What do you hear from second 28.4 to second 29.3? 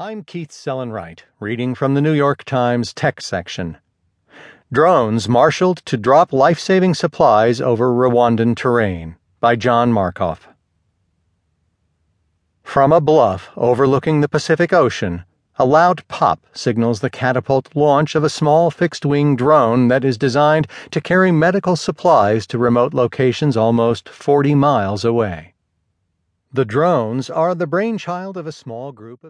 a small group of